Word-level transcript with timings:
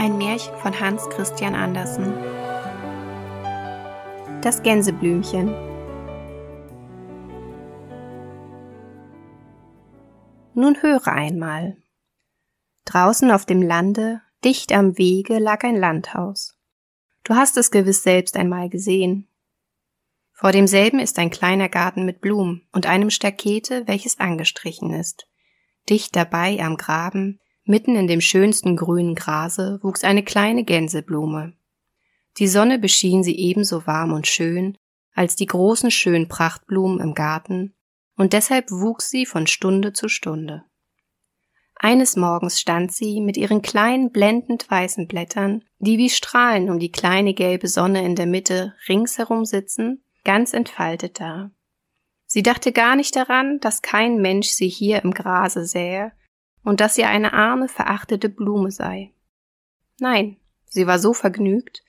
Ein 0.00 0.16
Märchen 0.16 0.54
von 0.58 0.78
Hans 0.78 1.10
Christian 1.10 1.56
Andersen. 1.56 2.14
Das 4.42 4.62
Gänseblümchen. 4.62 5.48
Nun 10.54 10.80
höre 10.82 11.08
einmal. 11.08 11.78
Draußen 12.84 13.32
auf 13.32 13.44
dem 13.44 13.60
Lande, 13.60 14.22
dicht 14.44 14.70
am 14.70 14.96
Wege, 14.98 15.40
lag 15.40 15.64
ein 15.64 15.74
Landhaus. 15.74 16.56
Du 17.24 17.34
hast 17.34 17.56
es 17.56 17.72
gewiss 17.72 18.04
selbst 18.04 18.36
einmal 18.36 18.68
gesehen. 18.68 19.26
Vor 20.32 20.52
demselben 20.52 21.00
ist 21.00 21.18
ein 21.18 21.30
kleiner 21.30 21.68
Garten 21.68 22.04
mit 22.04 22.20
Blumen 22.20 22.68
und 22.70 22.86
einem 22.86 23.10
Stakete, 23.10 23.88
welches 23.88 24.20
angestrichen 24.20 24.94
ist. 24.94 25.26
Dicht 25.88 26.14
dabei 26.14 26.60
am 26.60 26.76
Graben 26.76 27.40
Mitten 27.68 27.96
in 27.96 28.06
dem 28.06 28.22
schönsten 28.22 28.76
grünen 28.76 29.14
Grase 29.14 29.78
wuchs 29.82 30.02
eine 30.02 30.22
kleine 30.22 30.64
Gänseblume. 30.64 31.52
Die 32.38 32.48
Sonne 32.48 32.78
beschien 32.78 33.22
sie 33.22 33.38
ebenso 33.38 33.86
warm 33.86 34.12
und 34.14 34.26
schön 34.26 34.78
als 35.12 35.36
die 35.36 35.44
großen 35.44 35.90
schönen 35.90 36.28
Prachtblumen 36.28 36.98
im 37.00 37.12
Garten, 37.12 37.74
und 38.16 38.32
deshalb 38.32 38.70
wuchs 38.70 39.10
sie 39.10 39.26
von 39.26 39.46
Stunde 39.46 39.92
zu 39.92 40.08
Stunde. 40.08 40.64
Eines 41.74 42.16
Morgens 42.16 42.58
stand 42.58 42.90
sie 42.90 43.20
mit 43.20 43.36
ihren 43.36 43.60
kleinen 43.60 44.12
blendend 44.12 44.70
weißen 44.70 45.06
Blättern, 45.06 45.62
die 45.78 45.98
wie 45.98 46.08
Strahlen 46.08 46.70
um 46.70 46.78
die 46.78 46.90
kleine 46.90 47.34
gelbe 47.34 47.68
Sonne 47.68 48.02
in 48.02 48.14
der 48.14 48.26
Mitte 48.26 48.74
ringsherum 48.88 49.44
sitzen, 49.44 50.02
ganz 50.24 50.54
entfaltet 50.54 51.20
da. 51.20 51.50
Sie 52.26 52.42
dachte 52.42 52.72
gar 52.72 52.96
nicht 52.96 53.14
daran, 53.14 53.60
dass 53.60 53.82
kein 53.82 54.22
Mensch 54.22 54.48
sie 54.48 54.68
hier 54.68 55.04
im 55.04 55.12
Grase 55.12 55.66
sähe 55.66 56.12
und 56.64 56.80
dass 56.80 56.94
sie 56.94 57.04
eine 57.04 57.32
arme, 57.32 57.68
verachtete 57.68 58.28
Blume 58.28 58.70
sei. 58.70 59.12
Nein, 60.00 60.36
sie 60.66 60.86
war 60.86 60.98
so 60.98 61.12
vergnügt, 61.12 61.82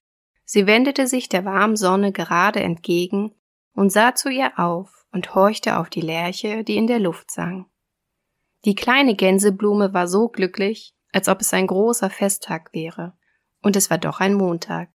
sie 0.46 0.68
wendete 0.68 1.08
sich 1.08 1.30
der 1.30 1.46
warmen 1.46 1.76
Sonne 1.76 2.12
gerade 2.12 2.62
entgegen 2.62 3.34
und 3.74 3.92
sah 3.92 4.16
zu 4.16 4.30
ihr 4.30 4.58
auf 4.58 5.06
und 5.12 5.36
horchte 5.36 5.78
auf 5.78 5.90
die 5.90 6.02
Lerche, 6.02 6.64
die 6.64 6.78
in 6.78 6.88
der 6.88 7.00
Luft 7.00 7.32
sang. 7.32 7.66
Die 8.66 8.76
kleine 8.76 9.16
Gänseblume 9.16 9.94
war 9.94 10.08
so 10.08 10.28
glücklich, 10.28 10.94
als 11.14 11.30
ob 11.30 11.42
es 11.42 11.54
ein 11.54 11.68
großer 11.68 12.10
Festtag 12.10 12.74
wäre, 12.74 13.14
und 13.62 13.76
es 13.76 13.90
war 13.90 13.98
doch 13.98 14.20
ein 14.20 14.34
Montag. 14.34 14.90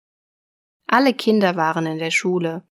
Alle 0.87 1.15
Kinder 1.15 1.57
waren 1.57 1.87
in 1.87 1.99
der 1.99 2.11
Schule. 2.11 2.65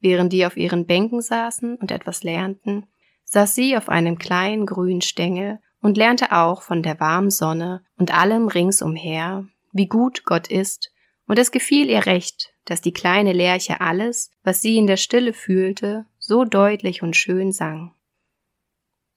Während 0.00 0.32
die 0.32 0.46
auf 0.46 0.56
ihren 0.56 0.86
Bänken 0.86 1.20
saßen 1.20 1.76
und 1.76 1.90
etwas 1.90 2.22
lernten, 2.22 2.86
saß 3.24 3.54
sie 3.54 3.76
auf 3.76 3.88
einem 3.88 4.18
kleinen 4.18 4.64
grünen 4.64 5.00
Stängel 5.00 5.60
und 5.80 5.96
lernte 5.96 6.32
auch 6.32 6.62
von 6.62 6.82
der 6.82 7.00
warmen 7.00 7.30
Sonne 7.30 7.84
und 7.96 8.12
allem 8.12 8.48
ringsumher, 8.48 9.46
wie 9.72 9.86
gut 9.86 10.24
Gott 10.24 10.48
ist, 10.48 10.92
und 11.26 11.38
es 11.38 11.50
gefiel 11.50 11.88
ihr 11.90 12.06
recht, 12.06 12.52
dass 12.64 12.80
die 12.80 12.92
kleine 12.92 13.32
Lerche 13.32 13.80
alles, 13.80 14.30
was 14.42 14.60
sie 14.60 14.76
in 14.76 14.86
der 14.86 14.96
Stille 14.96 15.32
fühlte, 15.32 16.06
so 16.18 16.44
deutlich 16.44 17.02
und 17.02 17.16
schön 17.16 17.52
sang. 17.52 17.94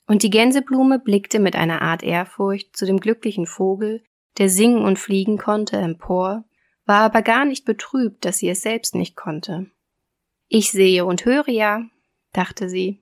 Und 0.08 0.24
die 0.24 0.30
Gänseblume 0.30 1.00
blickte 1.00 1.40
mit 1.40 1.56
einer 1.56 1.82
Art 1.82 2.04
Ehrfurcht 2.04 2.76
zu 2.76 2.86
dem 2.86 3.00
glücklichen 3.00 3.46
Vogel, 3.46 4.04
der 4.38 4.50
singen 4.50 4.84
und 4.84 5.00
fliegen 5.00 5.38
konnte, 5.38 5.78
empor, 5.78 6.44
war 6.86 7.02
aber 7.02 7.22
gar 7.22 7.46
nicht 7.46 7.66
betrübt, 7.66 8.26
dass 8.26 8.38
sie 8.40 8.50
es 8.50 8.62
selbst 8.62 8.96
nicht 8.96 9.16
konnte. 9.16 9.72
Ich 10.48 10.72
sehe 10.72 11.06
und 11.06 11.24
höre 11.24 11.50
ja, 11.50 11.86
dachte 12.34 12.68
sie. 12.68 13.02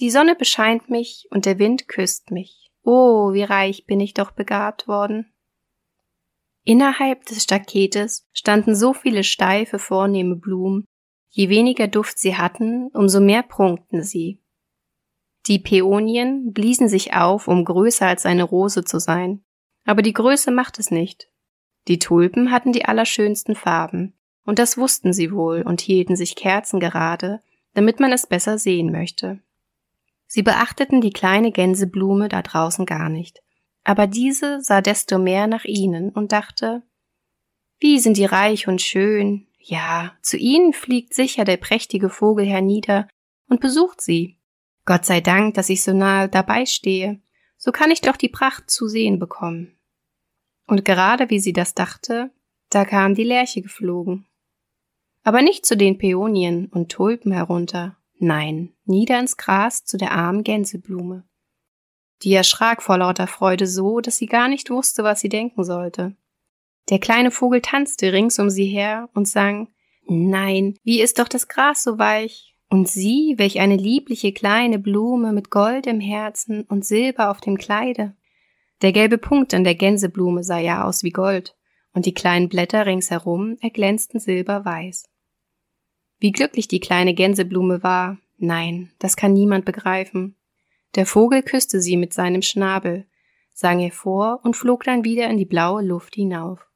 Die 0.00 0.10
Sonne 0.10 0.34
bescheint 0.34 0.90
mich 0.90 1.26
und 1.30 1.46
der 1.46 1.58
Wind 1.58 1.88
küsst 1.88 2.30
mich. 2.30 2.65
Oh, 2.88 3.32
wie 3.32 3.42
reich 3.42 3.84
bin 3.86 3.98
ich 3.98 4.14
doch 4.14 4.30
begabt 4.30 4.86
worden. 4.86 5.32
Innerhalb 6.62 7.26
des 7.26 7.42
Staketes 7.42 8.28
standen 8.32 8.76
so 8.76 8.92
viele 8.92 9.24
steife, 9.24 9.80
vornehme 9.80 10.36
Blumen, 10.36 10.84
je 11.28 11.48
weniger 11.48 11.88
Duft 11.88 12.20
sie 12.20 12.36
hatten, 12.36 12.86
umso 12.92 13.20
mehr 13.20 13.42
prunkten 13.42 14.04
sie. 14.04 14.40
Die 15.46 15.58
Päonien 15.58 16.52
bliesen 16.52 16.88
sich 16.88 17.12
auf, 17.12 17.48
um 17.48 17.64
größer 17.64 18.06
als 18.06 18.24
eine 18.24 18.44
Rose 18.44 18.84
zu 18.84 19.00
sein, 19.00 19.44
aber 19.84 20.02
die 20.02 20.12
Größe 20.12 20.52
macht 20.52 20.78
es 20.78 20.92
nicht. 20.92 21.28
Die 21.88 21.98
Tulpen 21.98 22.52
hatten 22.52 22.70
die 22.70 22.84
allerschönsten 22.84 23.56
Farben, 23.56 24.16
und 24.44 24.60
das 24.60 24.78
wussten 24.78 25.12
sie 25.12 25.32
wohl 25.32 25.62
und 25.62 25.80
hielten 25.80 26.14
sich 26.14 26.36
kerzengerade, 26.36 27.42
damit 27.74 27.98
man 27.98 28.12
es 28.12 28.28
besser 28.28 28.58
sehen 28.58 28.92
möchte. 28.92 29.40
Sie 30.26 30.42
beachteten 30.42 31.00
die 31.00 31.12
kleine 31.12 31.52
Gänseblume 31.52 32.28
da 32.28 32.42
draußen 32.42 32.86
gar 32.86 33.08
nicht. 33.08 33.42
Aber 33.84 34.06
diese 34.06 34.60
sah 34.62 34.80
desto 34.80 35.18
mehr 35.18 35.46
nach 35.46 35.64
ihnen 35.64 36.10
und 36.10 36.32
dachte, 36.32 36.82
wie 37.78 37.98
sind 37.98 38.16
die 38.16 38.24
reich 38.24 38.68
und 38.68 38.82
schön. 38.82 39.46
Ja, 39.58 40.16
zu 40.22 40.36
ihnen 40.36 40.72
fliegt 40.72 41.14
sicher 41.14 41.44
der 41.44 41.56
prächtige 41.56 42.08
Vogel 42.08 42.46
hernieder 42.46 43.08
und 43.48 43.60
besucht 43.60 44.00
sie. 44.00 44.38
Gott 44.84 45.04
sei 45.04 45.20
Dank, 45.20 45.54
dass 45.54 45.68
ich 45.68 45.82
so 45.82 45.92
nahe 45.92 46.28
dabei 46.28 46.66
stehe. 46.66 47.20
So 47.56 47.72
kann 47.72 47.90
ich 47.90 48.00
doch 48.00 48.16
die 48.16 48.28
Pracht 48.28 48.70
zu 48.70 48.86
sehen 48.88 49.18
bekommen. 49.18 49.76
Und 50.66 50.84
gerade 50.84 51.30
wie 51.30 51.40
sie 51.40 51.52
das 51.52 51.74
dachte, 51.74 52.30
da 52.70 52.84
kam 52.84 53.14
die 53.14 53.24
Lerche 53.24 53.62
geflogen. 53.62 54.26
Aber 55.22 55.42
nicht 55.42 55.66
zu 55.66 55.76
den 55.76 55.98
Päonien 55.98 56.66
und 56.66 56.90
Tulpen 56.90 57.32
herunter, 57.32 57.96
Nein, 58.18 58.72
nieder 58.84 59.18
ins 59.18 59.36
Gras 59.36 59.84
zu 59.84 59.96
der 59.96 60.12
armen 60.12 60.42
Gänseblume. 60.42 61.24
Die 62.22 62.32
erschrak 62.32 62.82
vor 62.82 62.98
lauter 62.98 63.26
Freude 63.26 63.66
so, 63.66 64.00
dass 64.00 64.16
sie 64.16 64.26
gar 64.26 64.48
nicht 64.48 64.70
wusste, 64.70 65.04
was 65.04 65.20
sie 65.20 65.28
denken 65.28 65.64
sollte. 65.64 66.16
Der 66.88 66.98
kleine 66.98 67.30
Vogel 67.30 67.60
tanzte 67.60 68.12
rings 68.12 68.38
um 68.38 68.48
sie 68.48 68.66
her 68.66 69.08
und 69.14 69.28
sang 69.28 69.68
Nein, 70.08 70.78
wie 70.84 71.00
ist 71.00 71.18
doch 71.18 71.28
das 71.28 71.48
Gras 71.48 71.82
so 71.82 71.98
weich. 71.98 72.54
Und 72.68 72.88
sie, 72.88 73.34
welch 73.38 73.60
eine 73.60 73.76
liebliche 73.76 74.32
kleine 74.32 74.78
Blume 74.78 75.32
mit 75.32 75.50
Gold 75.50 75.86
im 75.86 76.00
Herzen 76.00 76.62
und 76.62 76.84
Silber 76.84 77.30
auf 77.30 77.40
dem 77.40 77.58
Kleide. 77.58 78.16
Der 78.82 78.92
gelbe 78.92 79.18
Punkt 79.18 79.54
an 79.54 79.64
der 79.64 79.74
Gänseblume 79.74 80.42
sah 80.42 80.58
ja 80.58 80.84
aus 80.84 81.02
wie 81.02 81.10
Gold, 81.10 81.56
und 81.92 82.06
die 82.06 82.14
kleinen 82.14 82.48
Blätter 82.48 82.86
ringsherum 82.86 83.56
erglänzten 83.60 84.20
silberweiß. 84.20 85.08
Wie 86.18 86.32
glücklich 86.32 86.68
die 86.68 86.80
kleine 86.80 87.14
Gänseblume 87.14 87.82
war, 87.82 88.18
nein, 88.38 88.90
das 88.98 89.16
kann 89.16 89.32
niemand 89.32 89.64
begreifen. 89.64 90.34
Der 90.94 91.06
Vogel 91.06 91.42
küsste 91.42 91.80
sie 91.80 91.96
mit 91.96 92.14
seinem 92.14 92.42
Schnabel, 92.42 93.06
sang 93.52 93.80
ihr 93.80 93.92
vor 93.92 94.40
und 94.42 94.56
flog 94.56 94.84
dann 94.84 95.04
wieder 95.04 95.28
in 95.28 95.36
die 95.36 95.44
blaue 95.44 95.82
Luft 95.82 96.14
hinauf. 96.14 96.66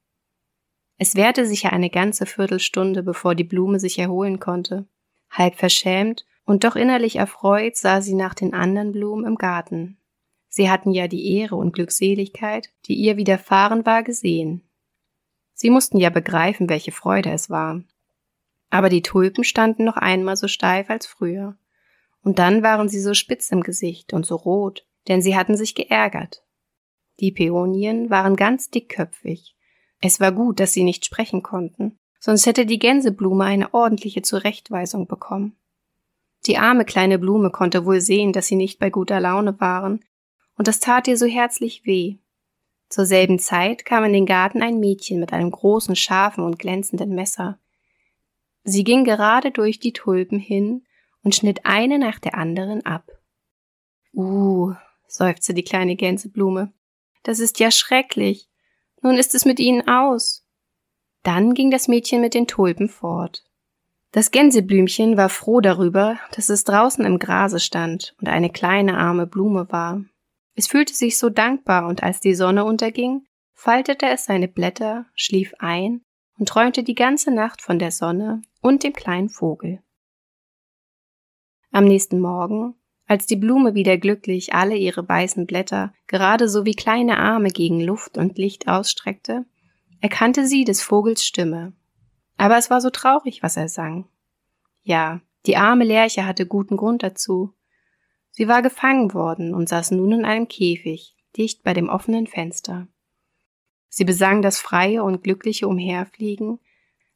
Es 0.99 1.15
währte 1.15 1.47
sicher 1.47 1.73
eine 1.73 1.89
ganze 1.89 2.27
Viertelstunde, 2.27 3.03
bevor 3.03 3.35
die 3.35 3.45
Blume 3.45 3.81
sich 3.81 3.99
erholen 3.99 4.39
konnte. 4.39 4.87
Halb 5.31 5.55
verschämt 5.55 6.27
und 6.45 6.65
doch 6.65 6.77
innerlich 6.77 7.17
erfreut 7.17 7.77
sah 7.77 8.03
sie 8.03 8.15
nach 8.15 8.35
den 8.35 8.53
anderen 8.53 8.93
Blumen 8.93 9.25
im 9.25 9.37
Garten. 9.37 9.97
Sie 10.49 10.69
hatten 10.69 10.91
ja 10.91 11.07
die 11.09 11.39
Ehre 11.39 11.57
und 11.57 11.73
Glückseligkeit, 11.73 12.71
die 12.87 12.95
ihr 12.95 13.17
widerfahren 13.17 13.87
war, 13.87 14.03
gesehen. 14.03 14.63
Sie 15.55 15.71
mussten 15.71 15.97
ja 15.99 16.11
begreifen, 16.11 16.69
welche 16.69 16.93
Freude 16.93 17.31
es 17.31 17.49
war. 17.49 17.83
Aber 18.71 18.89
die 18.89 19.03
Tulpen 19.03 19.45
standen 19.45 19.85
noch 19.85 19.97
einmal 19.97 20.37
so 20.37 20.49
steif 20.49 20.89
als 20.89 21.07
früher. 21.07 21.57
Und 22.23 22.39
dann 22.39 22.63
waren 22.63 22.89
sie 22.89 23.01
so 23.01 23.15
spitz 23.15 23.51
im 23.51 23.63
Gesicht 23.63 24.13
und 24.13 24.25
so 24.25 24.37
rot, 24.37 24.87
denn 25.09 25.23
sie 25.23 25.37
hatten 25.37 25.57
sich 25.57 25.75
geärgert. 25.75 26.43
Die 27.19 27.33
Päonien 27.33 28.11
waren 28.11 28.37
ganz 28.37 28.71
dickköpfig. 28.71 29.57
Es 30.01 30.21
war 30.21 30.33
gut, 30.33 30.61
dass 30.61 30.73
sie 30.73 30.85
nicht 30.85 31.05
sprechen 31.05 31.43
konnten, 31.43 31.99
sonst 32.19 32.47
hätte 32.47 32.65
die 32.65 32.79
Gänseblume 32.79 33.45
eine 33.45 33.75
ordentliche 33.75 34.23
Zurechtweisung 34.23 35.07
bekommen. 35.07 35.57
Die 36.47 36.57
arme 36.57 36.87
kleine 36.87 37.19
Blume 37.19 37.51
konnte 37.51 37.85
wohl 37.85 38.01
sehen, 38.01 38.33
dass 38.33 38.47
sie 38.47 38.57
nicht 38.57 38.79
bei 38.79 38.89
guter 38.89 39.21
Laune 39.21 39.61
waren, 39.61 40.05
und 40.57 40.69
das 40.69 40.81
tat 40.81 41.09
ihr 41.09 41.19
so 41.19 41.27
herzlich 41.27 41.85
weh. 41.85 42.17
Zur 42.89 43.07
selben 43.07 43.39
Zeit 43.39 43.85
kam 43.85 44.05
in 44.05 44.13
den 44.13 44.27
Garten 44.27 44.63
ein 44.63 44.81
Mädchen 44.81 45.21
mit 45.21 45.33
einem 45.33 45.51
großen, 45.51 45.97
scharfen 45.97 46.45
und 46.45 46.59
glänzenden 46.59 47.15
Messer. 47.15 47.59
Sie 48.65 48.85
ging 48.85 49.05
gerade 49.05 49.51
durch 49.51 49.79
die 49.79 49.93
Tulpen 49.93 50.39
hin 50.39 50.85
und 51.23 51.35
schnitt 51.35 51.61
eine 51.65 51.99
nach 51.99 52.19
der 52.19 52.35
anderen 52.35 52.85
ab. 52.85 53.11
Uh, 54.13 54.75
seufzte 55.07 55.55
die 55.55 55.63
kleine 55.63 55.97
Gänseblume. 55.97 56.73
Das 57.23 57.41
ist 57.41 57.59
ja 57.61 57.71
schrecklich. 57.71 58.49
Nun 59.03 59.17
ist 59.17 59.35
es 59.35 59.45
mit 59.45 59.61
ihnen 59.61 59.89
aus. 59.89 60.47
Dann 61.23 61.55
ging 61.55 61.71
das 61.71 61.89
Mädchen 61.89 62.21
mit 62.21 62.35
den 62.35 62.47
Tulpen 62.47 62.89
fort. 62.89 63.45
Das 64.13 64.31
Gänseblümchen 64.31 65.17
war 65.17 65.29
froh 65.29 65.61
darüber, 65.61 66.19
dass 66.35 66.49
es 66.49 66.65
draußen 66.65 67.05
im 67.05 67.19
Grase 67.19 67.61
stand 67.61 68.17
und 68.21 68.29
eine 68.29 68.51
kleine 68.51 68.99
arme 68.99 69.27
Blume 69.27 69.71
war. 69.71 70.03
Es 70.55 70.67
fühlte 70.67 70.95
sich 70.95 71.19
so 71.19 71.31
dankbar 71.31 71.87
und 71.87 72.03
als 72.03 72.21
die 72.21 72.35
Sonne 72.35 72.65
unterging, 72.65 73.25
faltete 73.55 74.07
es 74.07 74.25
seine 74.25 74.49
Blätter, 74.49 75.07
schlief 75.15 75.55
ein 75.59 76.03
und 76.39 76.49
träumte 76.49 76.83
die 76.83 76.97
ganze 76.97 77.31
Nacht 77.31 77.63
von 77.63 77.79
der 77.79 77.93
Sonne 77.93 78.43
und 78.61 78.83
dem 78.83 78.93
kleinen 78.93 79.29
Vogel. 79.29 79.83
Am 81.71 81.85
nächsten 81.85 82.21
Morgen, 82.21 82.75
als 83.07 83.27
die 83.27 83.37
Blume 83.37 83.75
wieder 83.75 83.99
glücklich 83.99 84.55
alle 84.55 84.77
ihre 84.77 85.09
weißen 85.09 85.47
Blätter 85.47 85.93
gerade 86.07 86.49
so 86.49 86.65
wie 86.65 86.75
kleine 86.75 87.19
Arme 87.19 87.51
gegen 87.51 87.81
Luft 87.81 88.19
und 88.19 88.39
Licht 88.39 88.69
ausstreckte, 88.69 89.47
erkannte 90.01 90.47
sie 90.47 90.65
des 90.65 90.83
Vogels 90.83 91.25
Stimme. 91.25 91.73
Aber 92.37 92.57
es 92.57 92.71
war 92.71 92.81
so 92.81 92.91
traurig, 92.91 93.43
was 93.43 93.57
er 93.57 93.69
sang. 93.69 94.09
Ja, 94.83 95.21
die 95.47 95.57
arme 95.57 95.85
Lerche 95.85 96.27
hatte 96.27 96.47
guten 96.47 96.77
Grund 96.77 97.03
dazu. 97.03 97.55
Sie 98.31 98.49
war 98.49 98.63
gefangen 98.63 99.13
worden 99.13 99.55
und 99.55 99.69
saß 99.69 99.91
nun 99.93 100.13
in 100.13 100.25
einem 100.25 100.49
Käfig, 100.49 101.17
dicht 101.37 101.63
bei 101.63 101.75
dem 101.75 101.89
offenen 101.89 102.27
Fenster. 102.27 102.89
Sie 103.89 104.05
besang 104.05 104.41
das 104.41 104.59
freie 104.59 105.03
und 105.03 105.23
glückliche 105.23 105.67
Umherfliegen, 105.67 106.61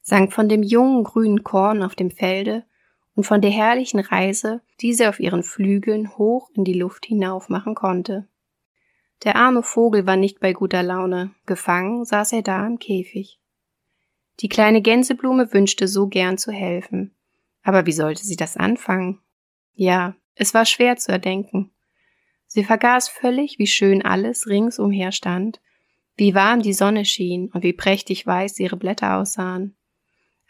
sang 0.05 0.31
von 0.31 0.51
dem 0.51 0.63
jungen 0.63 1.03
grünen 1.03 1.43
Korn 1.43 1.83
auf 1.83 1.95
dem 1.95 2.11
Felde 2.11 2.65
und 3.15 3.25
von 3.25 3.41
der 3.41 3.51
herrlichen 3.51 4.01
Reise, 4.01 4.61
die 4.81 4.93
sie 4.93 5.07
auf 5.07 5.19
ihren 5.19 5.43
Flügeln 5.43 6.17
hoch 6.19 6.51
in 6.55 6.65
die 6.65 6.75
Luft 6.75 7.07
hinauf 7.07 7.49
machen 7.49 7.75
konnte. 7.75 8.29
Der 9.25 9.37
arme 9.37 9.63
Vogel 9.63 10.07
war 10.07 10.17
nicht 10.17 10.41
bei 10.41 10.53
guter 10.53 10.83
Laune, 10.83 11.31
gefangen 11.47 12.05
saß 12.05 12.35
er 12.35 12.43
da 12.43 12.67
im 12.67 12.79
Käfig. 12.79 13.41
Die 14.41 14.51
kleine 14.51 14.83
Gänseblume 14.83 15.55
wünschte 15.55 15.89
so 15.89 16.07
gern 16.07 16.37
zu 16.37 16.53
helfen, 16.53 17.15
aber 17.63 17.87
wie 17.87 17.93
sollte 17.93 18.25
sie 18.25 18.37
das 18.37 18.59
anfangen? 18.59 19.21
Ja, 19.73 20.17
es 20.35 20.53
war 20.53 20.67
schwer 20.67 20.97
zu 20.97 21.13
erdenken. 21.13 21.71
Sie 22.47 22.63
vergaß 22.63 23.09
völlig, 23.09 23.59
wie 23.59 23.67
schön 23.67 24.05
alles 24.05 24.49
ringsumher 24.49 25.13
stand, 25.13 25.63
wie 26.17 26.35
warm 26.35 26.61
die 26.61 26.75
Sonne 26.75 27.07
schien 27.07 27.51
und 27.55 27.63
wie 27.63 27.73
prächtig 27.73 28.27
weiß 28.27 28.61
ihre 28.61 28.77
Blätter 28.77 29.17
aussahen. 29.17 29.77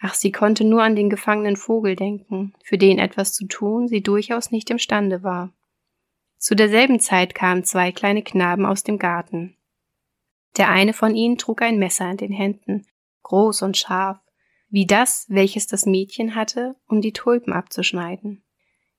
Ach, 0.06 0.12
sie 0.12 0.32
konnte 0.32 0.64
nur 0.64 0.82
an 0.82 0.96
den 0.96 1.08
gefangenen 1.08 1.56
Vogel 1.56 1.96
denken, 1.96 2.52
für 2.62 2.76
den 2.76 2.98
etwas 2.98 3.32
zu 3.32 3.46
tun 3.46 3.88
sie 3.88 4.02
durchaus 4.02 4.50
nicht 4.50 4.68
imstande 4.68 5.22
war. 5.22 5.54
Zu 6.36 6.54
derselben 6.54 7.00
Zeit 7.00 7.34
kamen 7.34 7.64
zwei 7.64 7.90
kleine 7.90 8.22
Knaben 8.22 8.66
aus 8.66 8.82
dem 8.82 8.98
Garten. 8.98 9.56
Der 10.58 10.68
eine 10.68 10.92
von 10.92 11.14
ihnen 11.14 11.38
trug 11.38 11.62
ein 11.62 11.78
Messer 11.78 12.10
in 12.10 12.18
den 12.18 12.32
Händen, 12.32 12.86
groß 13.22 13.62
und 13.62 13.78
scharf, 13.78 14.18
wie 14.68 14.84
das, 14.84 15.24
welches 15.30 15.68
das 15.68 15.86
Mädchen 15.86 16.34
hatte, 16.34 16.76
um 16.86 17.00
die 17.00 17.14
Tulpen 17.14 17.54
abzuschneiden. 17.54 18.44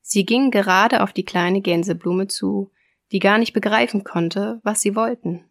Sie 0.01 0.25
gingen 0.25 0.49
gerade 0.49 1.03
auf 1.03 1.13
die 1.13 1.25
kleine 1.25 1.61
Gänseblume 1.61 2.29
zu, 2.29 2.71
die 3.11 3.19
gar 3.19 3.37
nicht 3.37 3.53
begreifen 3.53 4.03
konnte, 4.03 4.59
was 4.63 4.81
sie 4.81 4.95
wollten. 4.95 5.45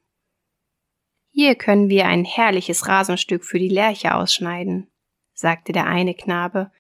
Hier 1.31 1.55
können 1.55 1.89
wir 1.89 2.07
ein 2.07 2.25
herrliches 2.25 2.89
Rasenstück 2.89 3.45
für 3.45 3.61
die 3.61 3.69
Lerche 3.69 4.17
ausschneiden, 4.17 4.91
sagte 5.35 5.73
der 5.73 5.87
eine 5.87 6.15
Knabe 6.15 6.71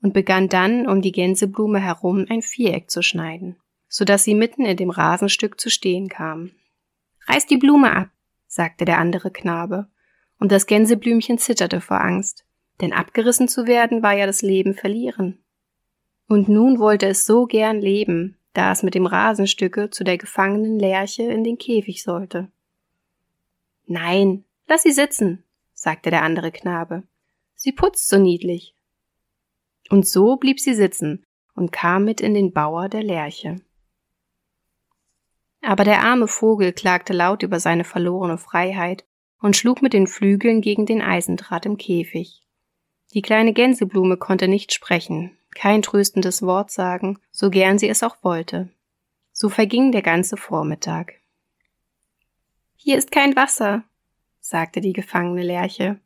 und 0.00 0.14
begann 0.14 0.48
dann 0.48 0.86
um 0.86 1.02
die 1.02 1.12
Gänseblume 1.12 1.80
herum 1.80 2.26
ein 2.28 2.42
Viereck 2.42 2.90
zu 2.90 3.02
schneiden, 3.02 3.56
so 3.88 4.04
dass 4.04 4.24
sie 4.24 4.34
mitten 4.34 4.64
in 4.64 4.76
dem 4.76 4.90
Rasenstück 4.90 5.60
zu 5.60 5.70
stehen 5.70 6.08
kam. 6.08 6.52
Reiß 7.26 7.46
die 7.46 7.56
Blume 7.56 7.94
ab, 7.94 8.08
sagte 8.46 8.84
der 8.84 8.98
andere 8.98 9.30
Knabe, 9.30 9.88
und 10.38 10.52
das 10.52 10.66
Gänseblümchen 10.66 11.38
zitterte 11.38 11.80
vor 11.80 12.00
Angst, 12.00 12.44
denn 12.80 12.92
abgerissen 12.92 13.48
zu 13.48 13.66
werden 13.66 14.02
war 14.02 14.12
ja 14.12 14.26
das 14.26 14.42
Leben 14.42 14.74
verlieren. 14.74 15.38
Und 16.28 16.48
nun 16.48 16.78
wollte 16.78 17.06
es 17.06 17.24
so 17.24 17.46
gern 17.46 17.80
leben, 17.80 18.36
da 18.52 18.72
es 18.72 18.82
mit 18.82 18.94
dem 18.94 19.06
Rasenstücke 19.06 19.90
zu 19.90 20.04
der 20.04 20.18
gefangenen 20.18 20.78
Lerche 20.78 21.24
in 21.24 21.44
den 21.44 21.58
Käfig 21.58 22.02
sollte. 22.02 22.48
Nein, 23.86 24.44
lass 24.66 24.82
sie 24.82 24.92
sitzen, 24.92 25.44
sagte 25.74 26.10
der 26.10 26.22
andere 26.22 26.50
Knabe. 26.50 27.02
Sie 27.64 27.72
putzt 27.72 28.08
so 28.08 28.18
niedlich. 28.18 28.74
Und 29.88 30.06
so 30.06 30.36
blieb 30.36 30.60
sie 30.60 30.74
sitzen 30.74 31.24
und 31.54 31.72
kam 31.72 32.04
mit 32.04 32.20
in 32.20 32.34
den 32.34 32.52
Bauer 32.52 32.90
der 32.90 33.02
Lerche. 33.02 33.56
Aber 35.62 35.84
der 35.84 36.02
arme 36.02 36.28
Vogel 36.28 36.74
klagte 36.74 37.14
laut 37.14 37.42
über 37.42 37.60
seine 37.60 37.84
verlorene 37.84 38.36
Freiheit 38.36 39.06
und 39.40 39.56
schlug 39.56 39.80
mit 39.80 39.94
den 39.94 40.06
Flügeln 40.06 40.60
gegen 40.60 40.84
den 40.84 41.00
Eisendraht 41.00 41.64
im 41.64 41.78
Käfig. 41.78 42.42
Die 43.14 43.22
kleine 43.22 43.54
Gänseblume 43.54 44.18
konnte 44.18 44.46
nicht 44.46 44.74
sprechen, 44.74 45.34
kein 45.54 45.80
tröstendes 45.80 46.42
Wort 46.42 46.70
sagen, 46.70 47.18
so 47.30 47.48
gern 47.48 47.78
sie 47.78 47.88
es 47.88 48.02
auch 48.02 48.18
wollte. 48.20 48.68
So 49.32 49.48
verging 49.48 49.90
der 49.90 50.02
ganze 50.02 50.36
Vormittag. 50.36 51.14
Hier 52.76 52.98
ist 52.98 53.10
kein 53.10 53.34
Wasser, 53.36 53.84
sagte 54.38 54.82
die 54.82 54.92
gefangene 54.92 55.42
Lerche. 55.42 55.98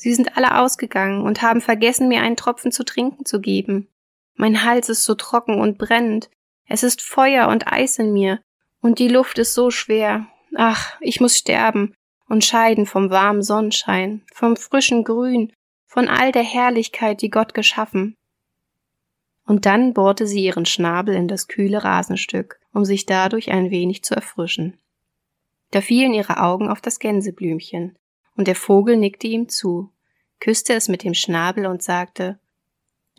Sie 0.00 0.14
sind 0.14 0.36
alle 0.36 0.58
ausgegangen 0.58 1.22
und 1.22 1.42
haben 1.42 1.60
vergessen, 1.60 2.08
mir 2.08 2.22
einen 2.22 2.36
Tropfen 2.36 2.70
zu 2.70 2.84
trinken 2.84 3.24
zu 3.24 3.40
geben. 3.40 3.88
Mein 4.36 4.64
Hals 4.64 4.88
ist 4.88 5.02
so 5.02 5.16
trocken 5.16 5.60
und 5.60 5.76
brennend. 5.76 6.30
Es 6.66 6.84
ist 6.84 7.02
Feuer 7.02 7.48
und 7.48 7.70
Eis 7.70 7.98
in 7.98 8.12
mir, 8.12 8.40
und 8.80 9.00
die 9.00 9.08
Luft 9.08 9.38
ist 9.38 9.54
so 9.54 9.72
schwer. 9.72 10.28
Ach, 10.54 10.96
ich 11.00 11.20
muss 11.20 11.36
sterben 11.36 11.94
und 12.28 12.44
scheiden 12.44 12.86
vom 12.86 13.10
warmen 13.10 13.42
Sonnenschein, 13.42 14.22
vom 14.32 14.56
frischen 14.56 15.02
Grün, 15.02 15.52
von 15.86 16.06
all 16.06 16.30
der 16.30 16.44
Herrlichkeit, 16.44 17.20
die 17.20 17.30
Gott 17.30 17.52
geschaffen. 17.52 18.14
Und 19.46 19.66
dann 19.66 19.94
bohrte 19.94 20.28
sie 20.28 20.44
ihren 20.44 20.66
Schnabel 20.66 21.14
in 21.16 21.26
das 21.26 21.48
kühle 21.48 21.82
Rasenstück, 21.82 22.60
um 22.72 22.84
sich 22.84 23.04
dadurch 23.04 23.50
ein 23.50 23.70
wenig 23.70 24.04
zu 24.04 24.14
erfrischen. 24.14 24.78
Da 25.72 25.80
fielen 25.80 26.14
ihre 26.14 26.40
Augen 26.40 26.68
auf 26.68 26.80
das 26.80 27.00
Gänseblümchen, 27.00 27.98
und 28.38 28.46
der 28.46 28.54
Vogel 28.54 28.96
nickte 28.96 29.26
ihm 29.26 29.48
zu, 29.48 29.90
küsste 30.40 30.72
es 30.72 30.88
mit 30.88 31.02
dem 31.02 31.12
Schnabel 31.12 31.66
und 31.66 31.82
sagte 31.82 32.38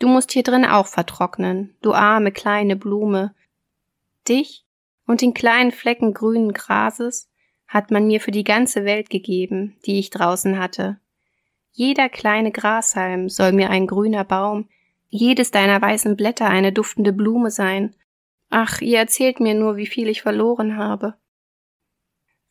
Du 0.00 0.08
musst 0.08 0.32
hier 0.32 0.42
drin 0.42 0.64
auch 0.64 0.86
vertrocknen, 0.86 1.76
du 1.82 1.92
arme 1.92 2.32
kleine 2.32 2.74
Blume. 2.74 3.34
Dich 4.26 4.64
und 5.06 5.20
den 5.20 5.34
kleinen 5.34 5.72
Flecken 5.72 6.14
grünen 6.14 6.54
Grases 6.54 7.28
hat 7.68 7.90
man 7.90 8.06
mir 8.06 8.20
für 8.20 8.30
die 8.30 8.44
ganze 8.44 8.86
Welt 8.86 9.10
gegeben, 9.10 9.76
die 9.84 9.98
ich 9.98 10.08
draußen 10.08 10.58
hatte. 10.58 10.98
Jeder 11.70 12.08
kleine 12.08 12.50
Grashalm 12.50 13.28
soll 13.28 13.52
mir 13.52 13.68
ein 13.68 13.86
grüner 13.86 14.24
Baum, 14.24 14.70
jedes 15.10 15.50
deiner 15.50 15.82
weißen 15.82 16.16
Blätter 16.16 16.48
eine 16.48 16.72
duftende 16.72 17.12
Blume 17.12 17.50
sein. 17.50 17.94
Ach, 18.48 18.80
ihr 18.80 18.98
erzählt 18.98 19.38
mir 19.38 19.54
nur, 19.54 19.76
wie 19.76 19.86
viel 19.86 20.08
ich 20.08 20.22
verloren 20.22 20.78
habe. 20.78 21.14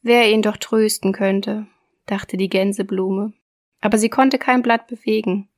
Wer 0.03 0.31
ihn 0.31 0.43
doch 0.43 0.57
trösten 0.57 1.13
könnte, 1.13 1.65
dachte 2.11 2.37
die 2.37 2.49
Gänseblume, 2.49 3.33
aber 3.81 3.97
sie 3.97 4.09
konnte 4.09 4.37
kein 4.37 4.61
Blatt 4.61 4.87
bewegen. 4.87 5.49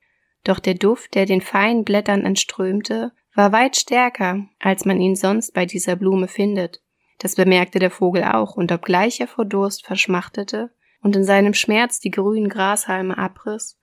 Doch 0.44 0.58
der 0.58 0.74
Duft, 0.74 1.14
der 1.14 1.26
den 1.26 1.40
feinen 1.40 1.84
Blättern 1.84 2.24
entströmte, 2.24 3.12
war 3.34 3.52
weit 3.52 3.76
stärker, 3.76 4.46
als 4.58 4.84
man 4.84 5.00
ihn 5.00 5.16
sonst 5.16 5.54
bei 5.54 5.66
dieser 5.66 5.96
Blume 5.96 6.28
findet. 6.28 6.82
Das 7.18 7.36
bemerkte 7.36 7.78
der 7.78 7.90
Vogel 7.90 8.24
auch, 8.24 8.56
und 8.56 8.72
obgleich 8.72 9.20
er 9.20 9.28
vor 9.28 9.44
Durst 9.44 9.86
verschmachtete 9.86 10.70
und 11.02 11.16
in 11.16 11.24
seinem 11.24 11.54
Schmerz 11.54 12.00
die 12.00 12.10
grünen 12.10 12.48
Grashalme 12.48 13.16
abriss, 13.16 13.78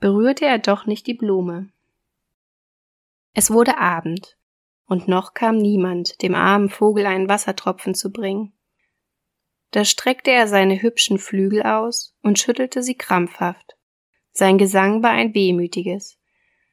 berührte 0.00 0.46
er 0.46 0.58
doch 0.58 0.86
nicht 0.86 1.06
die 1.06 1.14
Blume. 1.14 1.70
Es 3.34 3.50
wurde 3.50 3.78
Abend, 3.78 4.36
und 4.86 5.08
noch 5.08 5.32
kam 5.32 5.56
niemand, 5.56 6.20
dem 6.22 6.34
armen 6.34 6.68
Vogel 6.68 7.06
einen 7.06 7.28
Wassertropfen 7.28 7.94
zu 7.94 8.12
bringen. 8.12 8.52
Da 9.72 9.86
streckte 9.86 10.30
er 10.30 10.48
seine 10.48 10.80
hübschen 10.80 11.18
Flügel 11.18 11.62
aus 11.62 12.14
und 12.22 12.38
schüttelte 12.38 12.82
sie 12.82 12.94
krampfhaft. 12.94 13.76
Sein 14.30 14.58
Gesang 14.58 15.02
war 15.02 15.10
ein 15.10 15.34
wehmütiges. 15.34 16.18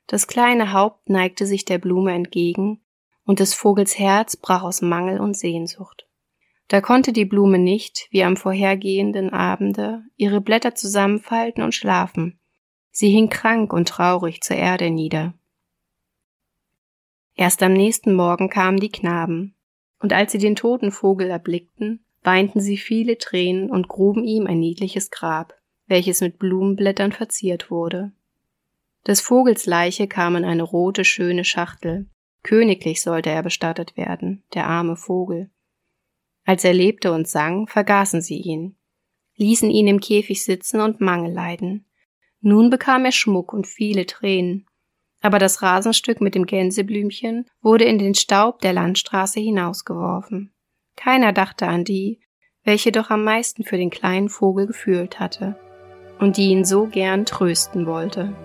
Das 0.08 0.27
kleine 0.27 0.74
Haupt 0.74 1.10
neigte 1.10 1.46
sich 1.46 1.65
der 1.65 1.77
Blume 1.77 2.13
entgegen, 2.13 2.82
und 3.24 3.39
des 3.39 3.53
Vogels 3.53 3.98
Herz 3.98 4.36
brach 4.36 4.63
aus 4.63 4.82
Mangel 4.82 5.20
und 5.20 5.38
Sehnsucht. 5.38 6.08
Da 6.68 6.82
konnte 6.82 7.13
die 7.13 7.25
Blume 7.25 7.58
nicht, 7.58 8.08
wie 8.12 8.24
am 8.24 8.36
vorhergehenden 8.36 9.32
Abende, 9.32 10.03
ihre 10.18 10.41
Blätter 10.41 10.75
zusammenfalten 10.75 11.63
und 11.63 11.74
schlafen. 11.74 12.39
Sie 12.91 13.10
hing 13.10 13.29
krank 13.29 13.72
und 13.72 13.88
traurig 13.88 14.41
zur 14.41 14.58
Erde 14.58 14.89
nieder. 14.89 15.34
Erst 17.36 17.63
am 17.63 17.74
nächsten 17.74 18.13
Morgen 18.13 18.50
kamen 18.50 18.79
die 18.79 18.91
Knaben, 18.91 19.56
und 20.00 20.12
als 20.12 20.32
sie 20.32 20.38
den 20.38 20.56
toten 20.56 20.91
Vogel 20.91 21.29
erblickten, 21.29 22.06
weinten 22.24 22.60
sie 22.60 22.78
viele 22.78 23.18
Tränen 23.18 23.70
und 23.70 23.88
gruben 23.88 24.24
ihm 24.24 24.48
ein 24.48 24.60
niedliches 24.60 25.12
Grab, 25.12 25.54
welches 25.88 26.22
mit 26.22 26.38
Blumenblättern 26.40 27.12
verziert 27.12 27.72
wurde. 27.72 28.12
Des 29.08 29.22
Vogels 29.22 29.66
Leiche 29.66 30.08
kam 30.08 30.36
in 30.36 30.46
eine 30.46 30.64
rote, 30.64 31.06
schöne 31.06 31.46
Schachtel. 31.46 32.10
Königlich 32.44 33.02
sollte 33.02 33.30
er 33.30 33.44
bestattet 33.44 33.98
werden, 33.98 34.44
der 34.54 34.68
arme 34.68 34.96
Vogel. 34.96 35.50
Als 36.46 36.64
er 36.64 36.74
lebte 36.74 37.12
und 37.12 37.28
sang, 37.28 37.68
vergaßen 37.68 38.22
sie 38.22 38.38
ihn, 38.38 38.76
ließen 39.36 39.70
ihn 39.70 39.88
im 39.88 40.00
Käfig 40.00 40.44
sitzen 40.44 40.82
und 40.82 41.02
Mangel 41.02 41.34
leiden. 41.34 41.86
Nun 42.42 42.70
bekam 42.70 43.06
er 43.06 43.12
Schmuck 43.12 43.54
und 43.54 43.68
viele 43.68 44.06
Tränen. 44.06 44.66
Aber 45.22 45.40
das 45.40 45.62
Rasenstück 45.62 46.22
mit 46.22 46.36
dem 46.36 46.46
Gänseblümchen 46.46 47.46
wurde 47.62 47.84
in 47.86 48.00
den 48.00 48.16
Staub 48.16 48.60
der 48.60 48.74
Landstraße 48.74 49.40
hinausgeworfen. 49.40 50.54
Keiner 51.00 51.32
dachte 51.32 51.65
an 51.65 51.86
die, 51.86 52.20
welche 52.65 52.91
doch 52.91 53.10
am 53.10 53.24
meisten 53.24 53.63
für 53.63 53.77
den 53.77 53.89
kleinen 53.89 54.27
Vogel 54.27 54.68
gefühlt 54.68 55.18
hatte 55.18 55.58
und 56.20 56.36
die 56.36 56.50
ihn 56.50 56.65
so 56.65 56.88
gern 56.88 57.25
trösten 57.25 57.86
wollte. 57.86 58.36